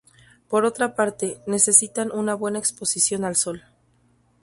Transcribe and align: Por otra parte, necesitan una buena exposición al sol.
Por 0.49 0.65
otra 0.65 0.95
parte, 0.95 1.37
necesitan 1.45 2.11
una 2.11 2.33
buena 2.33 2.57
exposición 2.57 3.23
al 3.23 3.35
sol. 3.35 3.61